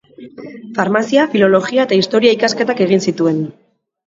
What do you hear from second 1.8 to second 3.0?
eta Historia ikasketak